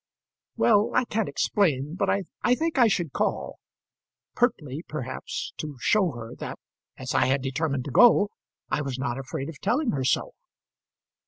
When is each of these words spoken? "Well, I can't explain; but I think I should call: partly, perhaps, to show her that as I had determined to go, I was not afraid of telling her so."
"Well, 0.57 0.89
I 0.95 1.05
can't 1.05 1.29
explain; 1.29 1.93
but 1.93 2.09
I 2.09 2.23
think 2.55 2.79
I 2.79 2.87
should 2.87 3.13
call: 3.13 3.59
partly, 4.35 4.81
perhaps, 4.87 5.53
to 5.57 5.77
show 5.79 6.13
her 6.13 6.33
that 6.39 6.57
as 6.97 7.13
I 7.13 7.27
had 7.27 7.43
determined 7.43 7.85
to 7.85 7.91
go, 7.91 8.31
I 8.71 8.81
was 8.81 8.97
not 8.97 9.19
afraid 9.19 9.47
of 9.47 9.61
telling 9.61 9.91
her 9.91 10.03
so." 10.03 10.33